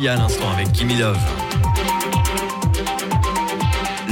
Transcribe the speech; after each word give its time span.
Il 0.00 0.04
y 0.04 0.08
a 0.08 0.12
à 0.12 0.16
l'instant 0.16 0.48
avec 0.52 0.70
Kimi 0.70 0.94
Love. 0.94 1.18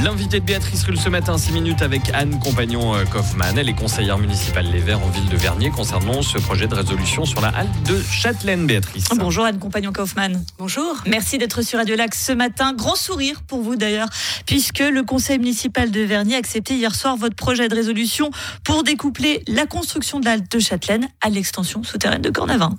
L'invité 0.03 0.41
de 0.41 0.45
Béatrice 0.45 0.83
Rulle 0.83 0.99
ce 0.99 1.07
matin, 1.07 1.37
6 1.37 1.53
minutes 1.53 1.81
avec 1.81 2.11
Anne 2.13 2.37
Compagnon-Kaufmann. 2.41 3.57
Elle 3.57 3.69
est 3.69 3.73
conseillère 3.73 4.17
municipale 4.17 4.65
Les 4.69 4.79
Verts 4.79 5.01
en 5.01 5.07
ville 5.07 5.29
de 5.29 5.37
Vernier 5.37 5.69
concernant 5.69 6.21
ce 6.21 6.39
projet 6.39 6.67
de 6.67 6.75
résolution 6.75 7.23
sur 7.23 7.39
la 7.39 7.47
halte 7.47 7.83
de 7.83 8.01
Châtelaine, 8.01 8.67
Béatrice. 8.67 9.05
Bonjour 9.15 9.45
Anne 9.45 9.59
Compagnon-Kaufmann. 9.59 10.43
Bonjour. 10.59 10.93
Merci 11.05 11.37
d'être 11.37 11.61
sur 11.61 11.79
Radio 11.79 11.95
Lac 11.95 12.13
ce 12.15 12.33
matin. 12.33 12.73
Grand 12.73 12.97
sourire 12.97 13.41
pour 13.47 13.61
vous 13.61 13.77
d'ailleurs, 13.77 14.09
puisque 14.45 14.79
le 14.79 15.03
conseil 15.03 15.39
municipal 15.39 15.89
de 15.89 16.01
Vernier 16.01 16.35
a 16.35 16.39
accepté 16.39 16.75
hier 16.75 16.93
soir 16.93 17.15
votre 17.15 17.37
projet 17.37 17.69
de 17.69 17.75
résolution 17.75 18.29
pour 18.65 18.83
découpler 18.83 19.41
la 19.47 19.65
construction 19.65 20.19
de 20.19 20.25
la 20.25 20.33
halte 20.33 20.51
de 20.51 20.59
Châtelaine 20.59 21.07
à 21.21 21.29
l'extension 21.29 21.81
souterraine 21.81 22.21
de 22.21 22.29
Cornavin. 22.29 22.77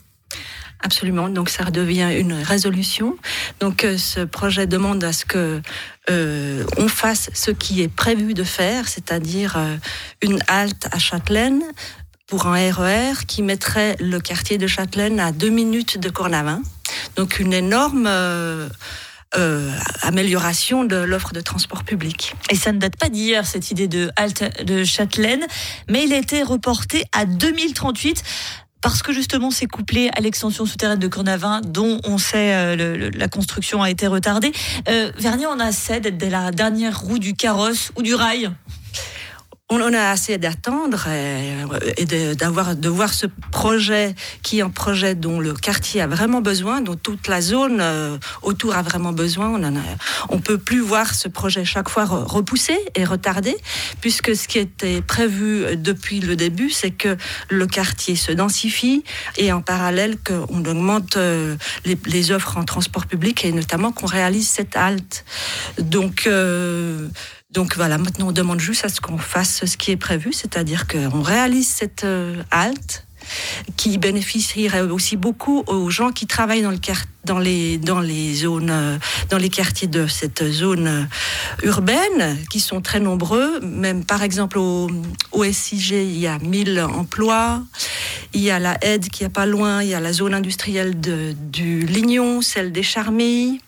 Absolument. 0.80 1.29
Donc 1.29 1.48
ça 1.48 1.64
devient 1.64 2.11
une 2.18 2.34
résolution. 2.34 3.16
Donc 3.61 3.84
euh, 3.84 3.98
ce 3.98 4.20
projet 4.20 4.66
demande 4.66 5.02
à 5.02 5.12
ce 5.12 5.25
que 5.25 5.61
euh, 6.11 6.64
on 6.76 6.89
fasse 6.89 7.30
ce 7.34 7.50
qui 7.50 7.82
est 7.82 7.89
prévu 7.89 8.34
de 8.34 8.44
faire, 8.44 8.89
c'est-à-dire 8.89 9.56
euh, 9.56 9.76
une 10.22 10.39
halte 10.46 10.89
à 10.93 10.98
Châtelaine 10.98 11.62
pour 12.26 12.46
un 12.46 12.54
RER 12.70 13.12
e 13.12 13.25
qui 13.26 13.43
mettrait 13.43 13.96
le 14.00 14.20
quartier 14.20 14.58
de 14.58 14.67
Châtelaine 14.67 15.18
à 15.18 15.32
deux 15.32 15.50
minutes 15.50 15.98
de 15.98 16.11
Cornavin. 16.11 16.62
Donc 17.17 17.40
une 17.40 17.53
énorme 17.53 18.08
euh, 19.36 19.70
amélioration 20.00 20.84
de 20.84 20.96
l'offre 20.96 21.34
de 21.34 21.42
transport 21.42 21.84
public. 21.84 22.34
Et 22.48 22.56
ça 22.56 22.72
ne 22.72 22.79
date 22.79 22.96
pas 22.96 23.11
d'hier, 23.11 23.45
cette 23.45 23.70
idée 23.70 23.86
de 23.86 24.11
halte 24.17 24.64
de 24.64 24.84
Châtelaine, 24.84 25.46
mais 25.86 26.04
il 26.04 26.14
a 26.14 26.17
été 26.17 26.42
reporté 26.42 27.04
à 27.12 27.26
2038 27.26 28.22
parce 28.81 29.03
que 29.03 29.13
justement 29.13 29.50
c'est 29.50 29.67
couplé 29.67 30.11
à 30.17 30.21
l'extension 30.21 30.67
souterraine 30.67 30.99
de 30.99 31.09
Cornavin, 31.09 31.61
dont 31.63 32.00
on 32.05 32.19
sait 32.19 32.55
euh, 32.55 33.11
la 33.14 33.28
construction 33.28 33.83
a 33.83 33.91
été 33.91 34.06
retardée. 34.06 34.53
Euh, 34.89 35.11
Vernier, 35.19 35.47
on 35.47 35.59
a 35.61 35.67
assez 35.67 36.01
d'être 36.01 36.23
la 36.31 36.51
dernière 36.51 37.01
roue 37.01 37.19
du 37.19 37.35
carrosse 37.35 37.93
ou 37.97 38.03
du 38.03 38.15
rail 38.15 38.51
on 39.70 39.80
en 39.83 39.92
a 39.92 40.11
assez 40.11 40.38
d'attendre 40.38 41.06
et, 41.08 42.05
d'avoir 42.34 42.74
de, 42.74 42.88
voir 42.88 43.12
ce 43.12 43.27
projet 43.52 44.14
qui 44.42 44.58
est 44.58 44.62
un 44.62 44.70
projet 44.70 45.14
dont 45.14 45.41
le 45.41 45.52
quartier 45.52 46.00
a 46.00 46.06
vraiment 46.06 46.41
besoin, 46.41 46.80
dont 46.80 46.97
toute 46.97 47.28
la 47.28 47.42
zone 47.42 47.78
euh, 47.80 48.16
autour 48.42 48.74
a 48.77 48.83
vraiment 48.83 49.12
besoin. 49.12 49.50
On 49.50 49.58
ne 49.58 49.80
on 50.30 50.39
peut 50.39 50.56
plus 50.56 50.80
voir 50.80 51.14
ce 51.14 51.28
projet 51.28 51.66
chaque 51.66 51.91
fois 51.91 52.06
repoussé 52.06 52.78
et 52.94 53.05
retardé, 53.05 53.56
puisque 54.00 54.34
ce 54.34 54.48
qui 54.48 54.58
était 54.58 55.02
prévu 55.02 55.77
depuis 55.77 56.20
le 56.20 56.34
début, 56.34 56.70
c'est 56.70 56.91
que 56.91 57.16
le 57.50 57.66
quartier 57.66 58.16
se 58.16 58.33
densifie 58.33 59.05
et 59.36 59.52
en 59.52 59.61
parallèle 59.61 60.16
qu'on 60.19 60.64
augmente 60.64 61.16
euh, 61.16 61.56
les, 61.84 62.30
offres 62.30 62.56
en 62.56 62.64
transport 62.64 63.06
public 63.06 63.44
et 63.44 63.52
notamment 63.52 63.92
qu'on 63.92 64.06
réalise 64.06 64.48
cette 64.48 64.77
halte. 64.77 65.24
Donc 65.78 66.27
euh, 66.27 67.08
donc 67.51 67.77
voilà, 67.77 67.97
maintenant 67.97 68.29
on 68.29 68.33
demande 68.33 68.61
juste 68.61 68.85
à 68.85 68.89
ce 68.91 69.01
qu'on 69.01 69.17
fasse 69.17 69.65
ce 69.65 69.77
qui 69.77 69.91
est 69.91 69.97
prévu, 69.97 70.33
c'est-à-dire 70.33 70.87
qu'on 70.87 71.23
réalise 71.23 71.67
cette 71.67 72.05
euh, 72.05 72.43
halte 72.51 73.07
qui 73.77 73.99
bénéficierait 73.99 74.83
aussi 74.83 75.17
beaucoup 75.17 75.65
aux 75.67 75.91
gens 75.91 76.13
qui 76.13 76.27
travaillent 76.27 76.63
dans, 76.63 76.71
le, 76.71 77.77
dans, 77.79 78.01
les, 78.01 78.35
zones, 78.35 78.71
euh, 78.71 78.99
dans 79.31 79.39
les 79.39 79.49
quartiers 79.49 79.89
de 79.89 80.07
cette 80.07 80.49
zone 80.51 80.87
euh, 80.87 81.67
urbaine, 81.67 82.39
qui 82.51 82.61
sont 82.61 82.81
très 82.81 83.01
nombreux. 83.01 83.61
Même 83.61 84.05
par 84.05 84.23
exemple 84.23 84.59
au, 84.59 84.89
au 85.33 85.45
SIG, 85.45 85.91
il 85.91 86.19
y 86.19 86.27
a 86.27 86.39
1000 86.39 86.81
emplois. 86.81 87.63
Il 88.35 88.43
y 88.43 88.51
a 88.51 88.59
la 88.59 88.77
aide 88.83 89.09
qui 89.09 89.25
est 89.25 89.29
pas 89.29 89.47
loin. 89.47 89.83
Il 89.83 89.89
y 89.89 89.95
a 89.95 90.01
la 90.01 90.13
zone 90.13 90.35
industrielle 90.35 91.01
de, 91.01 91.35
du 91.51 91.87
Lignon, 91.87 92.41
celle 92.43 92.73
des 92.73 92.83
Charmilles. 92.83 93.61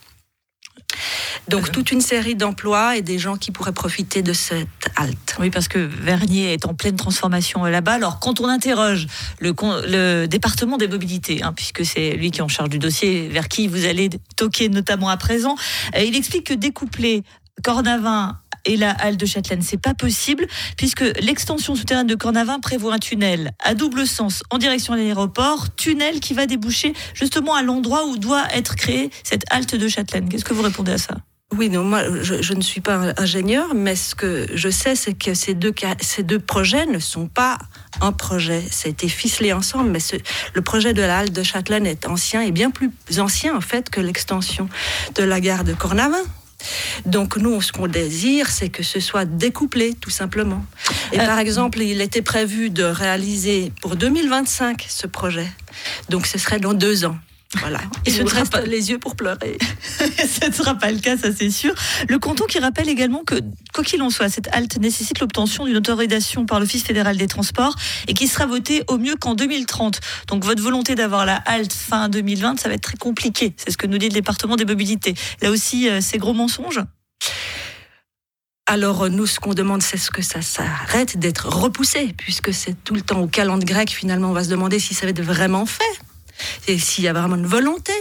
Donc 1.48 1.72
toute 1.72 1.90
une 1.90 2.00
série 2.00 2.34
d'emplois 2.34 2.96
et 2.96 3.02
des 3.02 3.18
gens 3.18 3.36
qui 3.36 3.50
pourraient 3.50 3.72
profiter 3.72 4.22
de 4.22 4.32
cette 4.32 4.68
halte. 4.96 5.36
Oui, 5.40 5.50
parce 5.50 5.68
que 5.68 5.78
Vernier 5.78 6.52
est 6.52 6.66
en 6.66 6.74
pleine 6.74 6.96
transformation 6.96 7.64
là-bas. 7.64 7.94
Alors 7.94 8.20
quand 8.20 8.40
on 8.40 8.48
interroge 8.48 9.06
le, 9.40 9.54
le 9.86 10.26
département 10.26 10.76
des 10.76 10.88
mobilités, 10.88 11.42
hein, 11.42 11.52
puisque 11.54 11.84
c'est 11.84 12.12
lui 12.12 12.30
qui 12.30 12.38
est 12.38 12.42
en 12.42 12.48
charge 12.48 12.68
du 12.68 12.78
dossier, 12.78 13.28
vers 13.28 13.48
qui 13.48 13.66
vous 13.66 13.84
allez 13.84 14.10
toquer 14.36 14.68
notamment 14.68 15.08
à 15.08 15.16
présent, 15.16 15.56
euh, 15.96 16.02
il 16.02 16.14
explique 16.16 16.46
que 16.46 16.54
découpler 16.54 17.24
Cornavin 17.62 18.38
et 18.64 18.76
la 18.76 18.90
halte 18.90 19.18
de 19.18 19.26
Châtelaine. 19.26 19.62
C'est 19.62 19.80
pas 19.80 19.94
possible 19.94 20.46
puisque 20.76 21.02
l'extension 21.20 21.74
souterraine 21.74 22.06
de 22.06 22.14
Cornavin 22.14 22.60
prévoit 22.60 22.94
un 22.94 22.98
tunnel 22.98 23.52
à 23.58 23.74
double 23.74 24.06
sens 24.06 24.42
en 24.50 24.58
direction 24.58 24.94
de 24.94 24.98
l'aéroport, 24.98 25.74
tunnel 25.76 26.20
qui 26.20 26.34
va 26.34 26.46
déboucher 26.46 26.92
justement 27.14 27.54
à 27.54 27.62
l'endroit 27.62 28.06
où 28.06 28.18
doit 28.18 28.46
être 28.54 28.76
créée 28.76 29.10
cette 29.24 29.44
halte 29.50 29.74
de 29.74 29.88
Châtelaine. 29.88 30.28
Qu'est-ce 30.28 30.44
que 30.44 30.54
vous 30.54 30.62
répondez 30.62 30.92
à 30.92 30.98
ça? 30.98 31.16
Oui, 31.60 31.68
non, 31.68 31.84
moi, 31.84 32.04
je, 32.22 32.54
ne 32.54 32.62
suis 32.62 32.80
pas 32.80 33.12
ingénieur, 33.18 33.74
mais 33.74 33.94
ce 33.94 34.14
que 34.14 34.46
je 34.54 34.70
sais, 34.70 34.96
c'est 34.96 35.12
que 35.12 35.34
ces 35.34 35.52
deux, 35.52 35.74
ces 36.00 36.22
deux 36.22 36.38
projets 36.38 36.86
ne 36.86 36.98
sont 36.98 37.26
pas 37.26 37.58
un 38.00 38.12
projet. 38.12 38.62
Ça 38.70 38.86
a 38.86 38.90
été 38.90 39.10
ficelé 39.10 39.52
ensemble, 39.52 39.90
mais 39.90 40.00
ce, 40.00 40.16
le 40.54 40.62
projet 40.62 40.94
de 40.94 41.02
la 41.02 41.18
halte 41.18 41.34
de 41.34 41.42
Châtelaine 41.42 41.84
est 41.84 42.06
ancien 42.06 42.40
et 42.40 42.50
bien 42.50 42.70
plus 42.70 42.90
ancien, 43.18 43.54
en 43.54 43.60
fait, 43.60 43.90
que 43.90 44.00
l'extension 44.00 44.70
de 45.16 45.22
la 45.22 45.38
gare 45.38 45.64
de 45.64 45.74
Cornavin. 45.74 46.22
Donc 47.04 47.36
nous, 47.36 47.60
ce 47.60 47.72
qu'on 47.72 47.88
désire, 47.88 48.48
c'est 48.48 48.70
que 48.70 48.82
ce 48.82 48.98
soit 48.98 49.26
découplé, 49.26 49.92
tout 50.00 50.08
simplement. 50.08 50.64
Et 51.12 51.20
euh, 51.20 51.26
par 51.26 51.40
exemple, 51.40 51.80
il 51.80 52.00
était 52.00 52.22
prévu 52.22 52.70
de 52.70 52.84
réaliser 52.84 53.70
pour 53.82 53.96
2025 53.96 54.86
ce 54.88 55.06
projet. 55.06 55.48
Donc 56.08 56.24
ce 56.24 56.38
serait 56.38 56.58
dans 56.58 56.72
deux 56.72 57.04
ans. 57.04 57.18
Voilà. 57.58 57.80
Et 58.06 58.10
ce 58.10 58.22
ne 58.22 58.28
reste 58.28 58.52
pas 58.52 58.60
les 58.62 58.90
yeux 58.90 58.98
pour 58.98 59.16
pleurer. 59.16 59.58
ce 59.80 60.46
ne 60.46 60.52
sera 60.52 60.76
pas 60.76 60.92
le 60.92 60.98
cas, 61.00 61.16
ça 61.16 61.28
c'est 61.36 61.50
sûr. 61.50 61.74
Le 62.08 62.18
canton 62.18 62.44
qui 62.44 62.60
rappelle 62.60 62.88
également 62.88 63.24
que, 63.24 63.34
quoi 63.74 63.82
qu'il 63.82 64.00
en 64.02 64.10
soit, 64.10 64.28
cette 64.28 64.48
halte 64.52 64.78
nécessite 64.78 65.18
l'obtention 65.18 65.66
d'une 65.66 65.76
autorisation 65.76 66.46
par 66.46 66.60
l'Office 66.60 66.84
fédéral 66.84 67.16
des 67.16 67.26
transports 67.26 67.74
et 68.06 68.14
qui 68.14 68.28
sera 68.28 68.46
votée 68.46 68.84
au 68.86 68.98
mieux 68.98 69.16
qu'en 69.16 69.34
2030. 69.34 69.98
Donc 70.28 70.44
votre 70.44 70.62
volonté 70.62 70.94
d'avoir 70.94 71.26
la 71.26 71.36
halte 71.36 71.72
fin 71.72 72.08
2020, 72.08 72.60
ça 72.60 72.68
va 72.68 72.76
être 72.76 72.82
très 72.82 72.96
compliqué. 72.96 73.52
C'est 73.56 73.72
ce 73.72 73.76
que 73.76 73.88
nous 73.88 73.98
dit 73.98 74.08
le 74.08 74.14
département 74.14 74.54
des 74.54 74.64
mobilités. 74.64 75.14
Là 75.42 75.50
aussi, 75.50 75.88
euh, 75.88 76.00
c'est 76.00 76.18
gros 76.18 76.34
mensonges 76.34 76.80
alors 78.66 79.10
nous, 79.10 79.26
ce 79.26 79.40
qu'on 79.40 79.52
demande, 79.52 79.82
c'est 79.82 79.96
ce 79.96 80.12
que 80.12 80.22
ça 80.22 80.42
s'arrête 80.42 81.18
d'être 81.18 81.48
repoussé, 81.48 82.14
puisque 82.16 82.54
c'est 82.54 82.76
tout 82.84 82.94
le 82.94 83.00
temps 83.00 83.20
au 83.20 83.26
calendrier 83.26 83.74
grec, 83.74 83.90
finalement, 83.90 84.30
on 84.30 84.32
va 84.32 84.44
se 84.44 84.48
demander 84.48 84.78
si 84.78 84.94
ça 84.94 85.06
va 85.06 85.10
être 85.10 85.22
vraiment 85.22 85.66
fait 85.66 85.82
et 85.82 86.09
s'il 86.78 87.04
y 87.04 87.08
a 87.08 87.12
vraiment 87.12 87.36
une 87.36 87.46
volonté. 87.46 87.92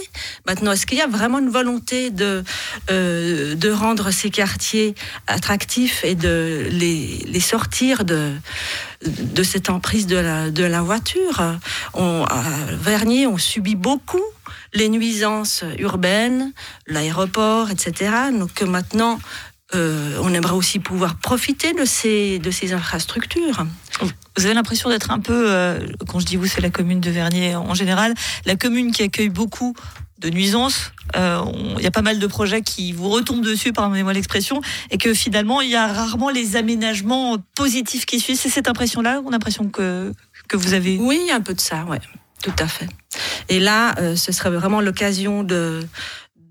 Maintenant, 0.48 0.72
est-ce 0.72 0.86
qu'il 0.86 0.98
y 0.98 1.02
a 1.02 1.08
vraiment 1.08 1.40
une 1.40 1.50
volonté 1.50 2.10
de, 2.10 2.44
euh, 2.92 3.56
de 3.56 3.72
rendre 3.72 4.12
ces 4.12 4.30
quartiers 4.30 4.96
attractifs 5.28 6.04
et 6.04 6.16
de 6.16 6.68
les, 6.70 7.24
les 7.28 7.40
sortir 7.40 8.06
de, 8.06 8.34
de 9.06 9.44
cette 9.44 9.70
emprise 9.70 10.08
de 10.08 10.18
la, 10.18 10.52
de 10.52 10.64
la 10.64 10.82
voiture? 10.82 11.42
À 11.42 12.44
Vernier, 12.82 13.28
on 13.28 13.38
subit 13.38 13.76
beaucoup 13.76 14.24
les 14.74 14.90
nuisances 14.90 15.64
urbaines, 15.78 16.54
l'aéroport, 16.88 17.72
etc. 17.72 18.12
Donc 18.38 18.62
maintenant, 18.62 19.20
euh, 19.76 20.18
on 20.22 20.34
aimerait 20.34 20.54
aussi 20.54 20.80
pouvoir 20.80 21.16
profiter 21.16 21.74
de 21.74 21.86
ces, 21.86 22.40
de 22.40 22.50
ces 22.50 22.74
infrastructures. 22.74 23.66
Vous 24.02 24.46
avez 24.46 24.54
l'impression 24.54 24.90
d'être 24.90 25.12
un 25.12 25.20
peu, 25.20 25.52
euh, 25.52 25.80
quand 26.08 26.20
je 26.20 26.26
dis 26.26 26.36
vous, 26.36 26.48
c'est 26.48 26.62
la 26.62 26.70
commune 26.70 27.02
de 27.02 27.10
Vernier 27.10 27.56
en 27.56 27.74
général, 27.74 28.14
la 28.46 28.56
commune 28.56 28.92
qui 28.92 29.04
accueille 29.04 29.30
beaucoup 29.30 29.74
de 30.20 30.30
nuisances. 30.30 30.92
Euh, 31.16 31.44
il 31.78 31.84
y 31.84 31.88
a 31.88 31.92
pas 31.92 32.02
mal 32.02 32.20
de 32.20 32.28
projets 32.28 32.62
qui 32.62 32.92
vous 32.92 33.10
retombent 33.10 33.44
dessus, 33.44 33.74
pardonnez-moi 33.74 34.14
l'expression, 34.14 34.62
et 34.92 34.98
que 34.98 35.14
finalement, 35.14 35.62
il 35.62 35.70
y 35.70 35.76
a 35.76 35.88
rarement 35.88 36.30
les 36.30 36.56
aménagements 36.56 37.38
positifs 37.56 38.06
qui 38.06 38.20
suivent. 38.20 38.40
C'est 38.40 38.50
cette 38.50 38.68
impression-là, 38.68 39.22
ou 39.22 39.30
l'impression 39.30 39.70
que, 39.70 40.14
que 40.48 40.58
vous 40.58 40.74
avez 40.74 40.98
Oui, 41.00 41.30
un 41.34 41.42
peu 41.42 41.54
de 41.54 41.62
ça, 41.62 41.86
ouais, 41.86 42.02
tout 42.44 42.54
à 42.60 42.68
fait. 42.68 42.88
Et 43.48 43.60
là, 43.60 43.96
ce 44.16 44.32
serait 44.32 44.52
vraiment 44.52 44.82
l'occasion 44.82 45.44
de, 45.44 45.86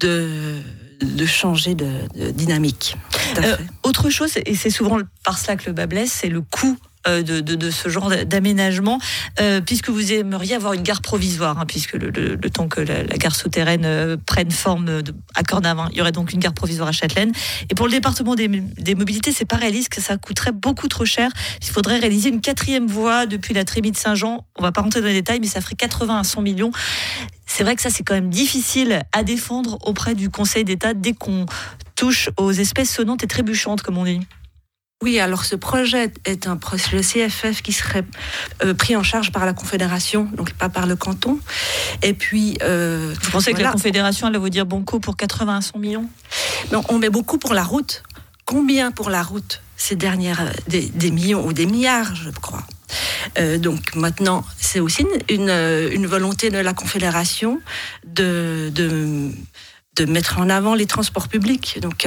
de 0.00 0.62
de 1.00 1.26
changer 1.26 1.74
de, 1.74 2.06
dynamique. 2.30 2.96
Euh, 3.38 3.56
autre 3.82 4.10
chose, 4.10 4.32
et 4.44 4.54
c'est 4.54 4.70
souvent 4.70 4.98
par 5.24 5.38
cela 5.38 5.56
que 5.56 5.66
le 5.66 5.72
bas 5.72 5.86
blesse, 5.86 6.12
c'est 6.12 6.28
le 6.28 6.40
coût 6.40 6.76
euh, 7.06 7.22
de, 7.22 7.70
ce 7.70 7.88
genre 7.88 8.10
d'aménagement, 8.26 8.98
euh, 9.40 9.60
puisque 9.60 9.88
vous 9.88 10.12
aimeriez 10.12 10.54
avoir 10.54 10.72
une 10.72 10.82
gare 10.82 11.00
provisoire, 11.00 11.58
hein, 11.58 11.64
puisque 11.66 11.94
le, 11.94 12.36
temps 12.50 12.68
que 12.68 12.80
la, 12.80 13.04
gare 13.04 13.34
souterraine 13.34 14.16
prenne 14.26 14.50
forme 14.50 15.02
de, 15.02 15.14
à 15.34 15.42
Cornavin, 15.42 15.88
il 15.92 15.98
y 15.98 16.00
aurait 16.00 16.12
donc 16.12 16.32
une 16.32 16.40
gare 16.40 16.54
provisoire 16.54 16.88
à 16.88 16.92
Châtelaine. 16.92 17.32
Et 17.70 17.74
pour 17.74 17.86
le 17.86 17.92
département 17.92 18.34
des, 18.34 18.48
des 18.48 18.94
mobilités, 18.94 19.32
c'est 19.32 19.44
pas 19.44 19.56
réaliste, 19.56 19.90
que 19.90 20.00
ça 20.00 20.16
coûterait 20.16 20.52
beaucoup 20.52 20.88
trop 20.88 21.04
cher. 21.04 21.30
Il 21.62 21.68
faudrait 21.68 21.98
réaliser 21.98 22.30
une 22.30 22.40
quatrième 22.40 22.86
voie 22.86 23.26
depuis 23.26 23.54
la 23.54 23.64
Trémie 23.64 23.92
de 23.92 23.96
Saint-Jean. 23.96 24.46
On 24.56 24.62
va 24.62 24.72
pas 24.72 24.82
rentrer 24.82 25.00
dans 25.00 25.06
les 25.06 25.14
détails, 25.14 25.40
mais 25.40 25.46
ça 25.46 25.60
ferait 25.60 25.76
80 25.76 26.18
à 26.18 26.24
100 26.24 26.42
millions. 26.42 26.70
C'est 27.46 27.64
vrai 27.64 27.76
que 27.76 27.82
ça, 27.82 27.90
c'est 27.90 28.04
quand 28.04 28.14
même 28.14 28.30
difficile 28.30 29.02
à 29.12 29.22
défendre 29.22 29.78
auprès 29.86 30.14
du 30.14 30.30
Conseil 30.30 30.64
d'État 30.64 30.94
dès 30.94 31.14
qu'on 31.14 31.46
touche 31.96 32.30
aux 32.36 32.52
espèces 32.52 32.90
sonnantes 32.90 33.24
et 33.24 33.26
trébuchantes, 33.26 33.82
comme 33.82 33.98
on 33.98 34.04
dit. 34.04 34.20
Oui, 35.00 35.20
alors 35.20 35.44
ce 35.44 35.54
projet 35.54 36.12
est 36.24 36.48
un 36.48 36.56
projet 36.56 37.02
CFF 37.02 37.62
qui 37.62 37.72
serait 37.72 38.02
euh, 38.64 38.74
pris 38.74 38.96
en 38.96 39.04
charge 39.04 39.30
par 39.30 39.46
la 39.46 39.52
Confédération, 39.52 40.28
donc 40.34 40.52
pas 40.54 40.68
par 40.68 40.86
le 40.86 40.96
canton. 40.96 41.38
Et 42.02 42.14
puis. 42.14 42.58
Euh, 42.62 43.14
vous 43.22 43.30
pensez 43.30 43.52
que 43.52 43.62
la 43.62 43.70
Confédération, 43.70 44.26
elle 44.26 44.32
va 44.32 44.40
vous 44.40 44.48
dire 44.48 44.66
bon 44.66 44.82
coup 44.82 44.98
pour 44.98 45.16
80 45.16 45.58
à 45.58 45.60
100 45.60 45.78
millions? 45.78 46.08
Non, 46.72 46.82
on 46.88 46.98
met 46.98 47.10
beaucoup 47.10 47.38
pour 47.38 47.54
la 47.54 47.62
route. 47.62 48.02
Combien 48.44 48.90
pour 48.90 49.08
la 49.08 49.22
route? 49.22 49.62
Ces 49.76 49.94
dernières. 49.94 50.40
Euh, 50.40 50.50
des, 50.66 51.10
millions 51.12 51.46
ou 51.46 51.52
des 51.52 51.66
milliards, 51.66 52.16
je 52.16 52.30
crois. 52.30 52.64
donc 53.58 53.94
maintenant, 53.94 54.44
c'est 54.58 54.80
aussi 54.80 55.06
une, 55.28 55.48
une, 55.92 56.06
volonté 56.06 56.50
de 56.50 56.58
la 56.58 56.74
Confédération 56.74 57.60
de, 58.04 58.72
de, 58.74 59.30
de, 59.98 60.10
mettre 60.10 60.38
en 60.38 60.48
avant 60.48 60.74
les 60.74 60.86
transports 60.86 61.28
publics. 61.28 61.78
Donc 61.80 62.06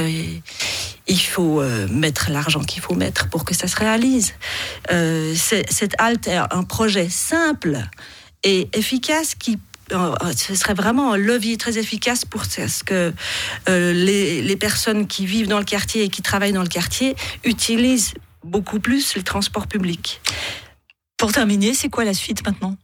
il 1.08 1.20
faut 1.20 1.62
euh, 1.62 1.88
mettre 1.90 2.32
l'argent 2.32 2.62
qu'il 2.62 2.82
faut 2.82 2.96
mettre 2.96 3.28
pour 3.30 3.46
que 3.46 3.54
ça 3.54 3.68
se 3.68 3.76
réalise. 3.76 4.34
Euh, 4.92 5.36
cette 5.36 5.96
halte 5.98 6.28
est 6.28 6.38
un 6.38 6.64
projet 6.64 7.10
simple 7.10 7.80
et 8.44 8.70
efficace 8.74 9.36
qui 9.36 9.60
euh, 9.92 10.16
ce 10.38 10.56
serait 10.56 10.74
vraiment 10.74 11.14
un 11.14 11.18
levier 11.18 11.58
très 11.58 11.78
efficace 11.78 12.24
pour 12.24 12.46
ce 12.46 12.84
que 12.84 13.14
les, 13.68 14.42
les, 14.42 14.56
personnes 14.56 15.06
qui 15.06 15.26
vivent 15.26 15.50
dans 15.50 15.60
le 15.60 15.66
quartier 15.66 16.04
et 16.04 16.10
qui 16.10 16.22
travaillent 16.22 16.54
dans 16.54 16.64
le 16.64 16.70
quartier 16.70 17.16
utilisent 17.44 18.14
beaucoup 18.44 18.80
plus 18.80 19.16
les 19.16 19.24
transports 19.24 19.68
publics. 19.68 20.22
Pour 21.18 21.34
terminer, 21.34 21.74
c'est 21.74 21.90
quoi 21.90 22.06
la 22.06 22.14
suite 22.14 22.46
maintenant? 22.46 22.78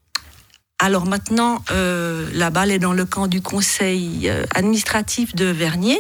Alors 0.80 1.08
maintenant, 1.08 1.64
euh, 1.72 2.30
la 2.34 2.52
balle 2.52 2.72
est 2.72 2.78
dans 2.78 2.94
le 2.94 3.06
camp 3.06 3.26
du 3.26 3.42
conseil 3.42 4.30
euh, 4.30 4.44
administratif 4.54 5.34
de 5.34 5.46
Vernier, 5.46 6.00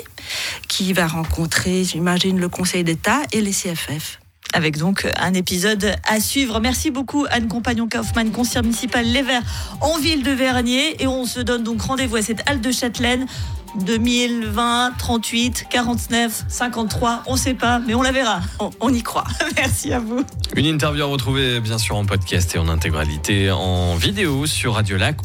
qui 0.68 0.94
va 0.94 1.07
rencontrer, 1.07 1.83
j'imagine, 1.83 2.39
le 2.39 2.47
Conseil 2.47 2.83
d'État 2.83 3.21
et 3.31 3.41
les 3.41 3.51
CFF. 3.51 4.19
Avec 4.53 4.77
donc 4.77 5.07
un 5.18 5.33
épisode 5.33 5.95
à 6.07 6.19
suivre. 6.19 6.59
Merci 6.59 6.91
beaucoup 6.91 7.25
Anne 7.31 7.47
Compagnon 7.47 7.89
Kaufmann, 7.89 8.31
conseillère 8.31 8.63
municipale 8.63 9.06
Les 9.06 9.24
Verts 9.24 9.41
en 9.81 9.97
ville 9.97 10.24
de 10.24 10.31
Vernier. 10.31 11.01
Et 11.01 11.07
on 11.07 11.25
se 11.25 11.39
donne 11.39 11.63
donc 11.63 11.81
rendez-vous 11.81 12.15
à 12.15 12.21
cette 12.21 12.47
halte 12.47 12.62
de 12.62 12.71
Châtelaine 12.71 13.25
2020, 13.75 14.93
38, 14.97 15.67
49, 15.69 16.45
53, 16.47 17.23
on 17.27 17.33
ne 17.33 17.37
sait 17.37 17.53
pas, 17.53 17.79
mais 17.79 17.93
on 17.93 18.01
la 18.01 18.11
verra. 18.11 18.41
On, 18.79 18.93
y 18.93 19.01
croit. 19.03 19.25
Merci 19.55 19.93
à 19.93 19.99
vous. 19.99 20.23
Une 20.55 20.65
interview 20.65 21.03
à 21.03 21.07
retrouver 21.07 21.59
bien 21.59 21.77
sûr 21.77 21.95
en 21.95 22.05
podcast 22.05 22.55
et 22.55 22.59
en 22.59 22.69
intégralité 22.69 23.51
en 23.51 23.95
vidéo 23.95 24.45
sur 24.45 24.75
Radio 24.75 24.97
Lac. 24.97 25.17